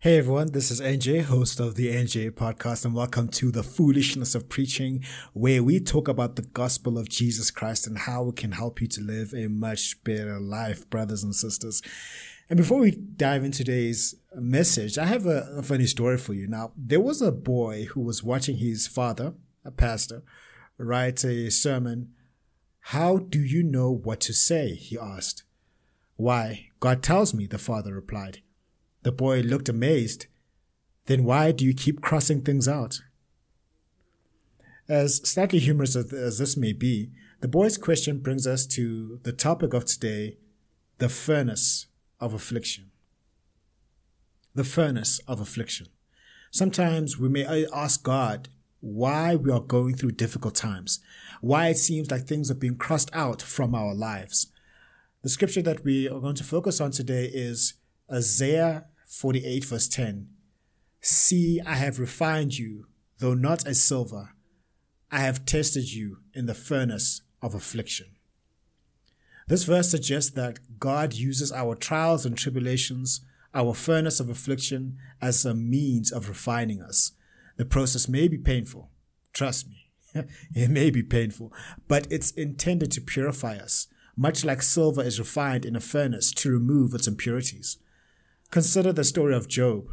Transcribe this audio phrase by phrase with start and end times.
[0.00, 4.34] Hey everyone, this is NJ, host of the NJ podcast, and welcome to the Foolishness
[4.34, 8.52] of Preaching, where we talk about the gospel of Jesus Christ and how it can
[8.52, 11.80] help you to live a much better life, brothers and sisters.
[12.50, 16.46] And before we dive into today's message, I have a, a funny story for you.
[16.46, 19.32] Now, there was a boy who was watching his father,
[19.64, 20.22] a pastor,
[20.76, 22.12] write a sermon.
[22.80, 24.74] How do you know what to say?
[24.74, 25.44] He asked.
[26.16, 28.42] Why, God tells me, the father replied.
[29.06, 30.26] The boy looked amazed.
[31.04, 33.02] Then why do you keep crossing things out?
[34.88, 39.74] As slightly humorous as this may be, the boy's question brings us to the topic
[39.74, 40.38] of today
[40.98, 41.86] the furnace
[42.18, 42.90] of affliction.
[44.56, 45.86] The furnace of affliction.
[46.50, 48.48] Sometimes we may uh, ask God
[48.80, 50.98] why we are going through difficult times,
[51.40, 54.48] why it seems like things are being crossed out from our lives.
[55.22, 57.74] The scripture that we are going to focus on today is
[58.12, 60.28] Isaiah 48 verse 10.
[61.00, 62.86] See, I have refined you,
[63.18, 64.30] though not as silver.
[65.10, 68.08] I have tested you in the furnace of affliction.
[69.48, 73.20] This verse suggests that God uses our trials and tribulations,
[73.54, 77.12] our furnace of affliction, as a means of refining us.
[77.56, 78.90] The process may be painful.
[79.32, 79.92] Trust me,
[80.54, 81.52] it may be painful,
[81.86, 83.86] but it's intended to purify us,
[84.16, 87.78] much like silver is refined in a furnace to remove its impurities.
[88.50, 89.88] Consider the story of Job,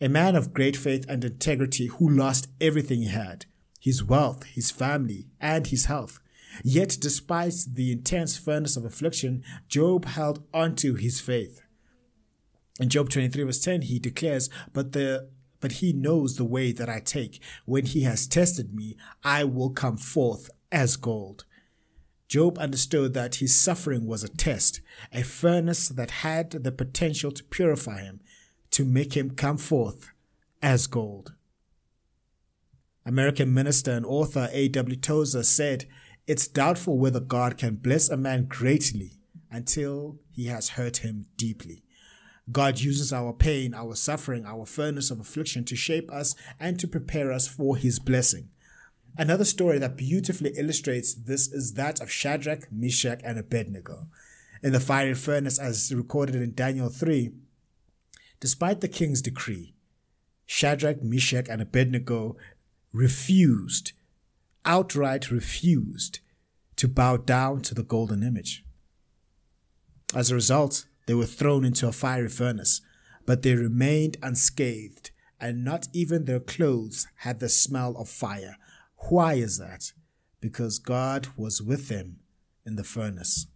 [0.00, 3.46] a man of great faith and integrity who lost everything he had
[3.80, 6.18] his wealth, his family, and his health.
[6.64, 11.60] Yet, despite the intense furnace of affliction, Job held onto his faith.
[12.80, 15.28] In Job 23, verse 10, he declares, But the
[15.60, 17.40] but he knows the way that I take.
[17.64, 21.44] When he has tested me, I will come forth as gold.
[22.28, 24.80] Job understood that his suffering was a test,
[25.12, 28.20] a furnace that had the potential to purify him,
[28.72, 30.10] to make him come forth
[30.60, 31.34] as gold.
[33.04, 34.96] American minister and author A.W.
[34.96, 35.84] Tozer said,
[36.26, 41.84] It's doubtful whether God can bless a man greatly until he has hurt him deeply.
[42.50, 46.88] God uses our pain, our suffering, our furnace of affliction to shape us and to
[46.88, 48.50] prepare us for his blessing.
[49.18, 54.08] Another story that beautifully illustrates this is that of Shadrach, Meshach, and Abednego.
[54.62, 57.32] In the fiery furnace, as recorded in Daniel 3,
[58.40, 59.74] despite the king's decree,
[60.44, 62.36] Shadrach, Meshach, and Abednego
[62.92, 63.92] refused,
[64.64, 66.20] outright refused,
[66.76, 68.64] to bow down to the golden image.
[70.14, 72.82] As a result, they were thrown into a fiery furnace,
[73.24, 75.10] but they remained unscathed,
[75.40, 78.56] and not even their clothes had the smell of fire
[78.96, 79.92] why is that?
[80.40, 82.20] Because God was with them
[82.64, 83.46] in the furnace.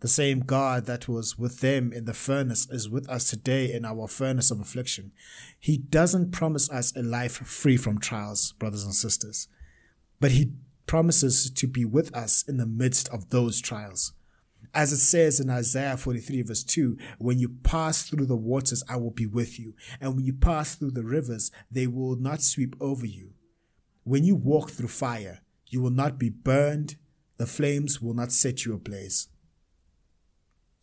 [0.00, 3.84] The same God that was with them in the furnace is with us today in
[3.84, 5.12] our furnace of affliction.
[5.58, 9.46] He doesn't promise us a life free from trials, brothers and sisters,
[10.18, 10.52] but He
[10.86, 14.14] promises to be with us in the midst of those trials.
[14.72, 18.96] As it says in Isaiah 43 verse 2, when you pass through the waters, I
[18.96, 19.74] will be with you.
[20.00, 23.34] And when you pass through the rivers, they will not sweep over you.
[24.04, 26.96] When you walk through fire, you will not be burned,
[27.36, 29.28] the flames will not set you ablaze.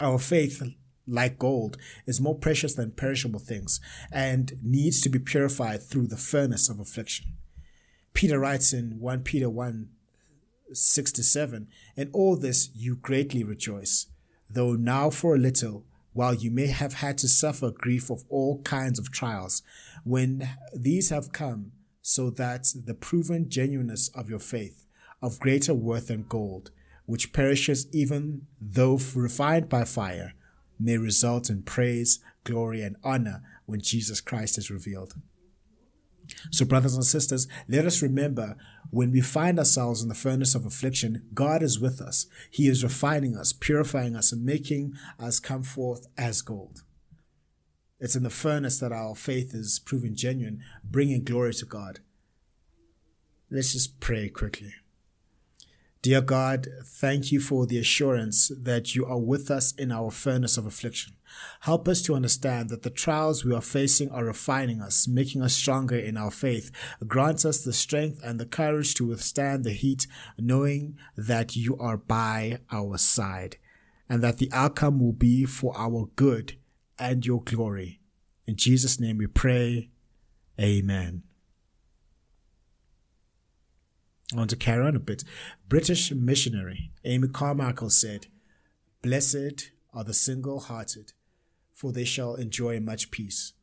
[0.00, 0.62] Our faith,
[1.06, 1.76] like gold,
[2.06, 3.80] is more precious than perishable things
[4.10, 7.34] and needs to be purified through the furnace of affliction.
[8.14, 9.88] Peter writes in 1 Peter 1
[10.72, 14.06] 6 to 7, In all this you greatly rejoice,
[14.48, 18.62] though now for a little, while you may have had to suffer grief of all
[18.62, 19.62] kinds of trials,
[20.04, 24.86] when these have come, so that the proven genuineness of your faith,
[25.22, 26.70] of greater worth than gold,
[27.06, 30.34] which perishes even though refined by fire,
[30.78, 35.14] may result in praise, glory, and honor when Jesus Christ is revealed.
[36.50, 38.56] So, brothers and sisters, let us remember
[38.90, 42.26] when we find ourselves in the furnace of affliction, God is with us.
[42.50, 46.82] He is refining us, purifying us, and making us come forth as gold.
[48.00, 52.00] It's in the furnace that our faith is proven genuine, bringing glory to God.
[53.50, 54.72] Let's just pray quickly.
[56.02, 60.56] Dear God, thank you for the assurance that you are with us in our furnace
[60.56, 61.12] of affliction.
[61.60, 65.52] Help us to understand that the trials we are facing are refining us, making us
[65.52, 66.70] stronger in our faith.
[67.06, 70.06] Grant us the strength and the courage to withstand the heat,
[70.38, 73.58] knowing that you are by our side
[74.08, 76.56] and that the outcome will be for our good
[77.00, 78.00] and your glory.
[78.46, 79.90] In Jesus' name we pray.
[80.60, 81.22] Amen.
[84.34, 85.24] Want to carry on a bit.
[85.68, 88.28] British missionary Amy Carmichael said,
[89.02, 91.12] Blessed are the single hearted,
[91.72, 93.54] for they shall enjoy much peace.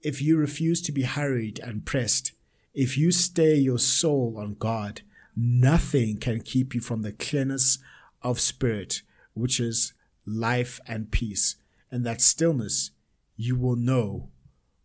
[0.00, 2.32] If you refuse to be hurried and pressed,
[2.72, 5.02] if you stay your soul on God,
[5.36, 7.78] nothing can keep you from the clearness
[8.22, 9.02] of spirit,
[9.34, 9.92] which is
[10.24, 11.56] life and peace.
[11.92, 12.90] And that stillness,
[13.36, 14.30] you will know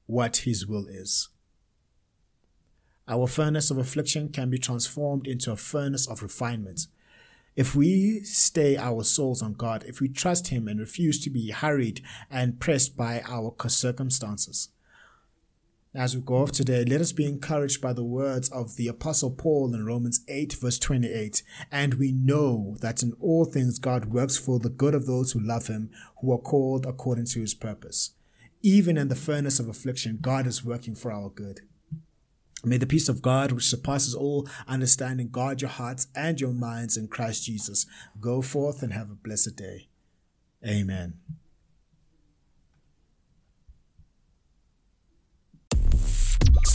[0.05, 1.29] what His will is.
[3.07, 6.87] Our furnace of affliction can be transformed into a furnace of refinement.
[7.55, 11.51] If we stay our souls on God, if we trust Him and refuse to be
[11.51, 14.69] hurried and pressed by our circumstances.
[15.97, 19.31] As we go off today, let us be encouraged by the words of the Apostle
[19.31, 21.41] Paul in Romans 8, verse 28.
[21.71, 25.39] And we know that in all things God works for the good of those who
[25.39, 25.89] love Him,
[26.21, 28.11] who are called according to His purpose.
[28.61, 31.61] Even in the furnace of affliction, God is working for our good.
[32.63, 36.95] May the peace of God, which surpasses all understanding, guard your hearts and your minds
[36.95, 37.87] in Christ Jesus.
[38.21, 39.87] Go forth and have a blessed day.
[40.63, 41.15] Amen.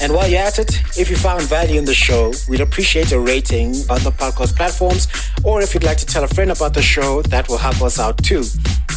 [0.00, 3.18] And while you're at it, if you found value in the show, we'd appreciate a
[3.18, 5.08] rating on the podcast platforms.
[5.44, 7.98] Or if you'd like to tell a friend about the show, that will help us
[7.98, 8.44] out too.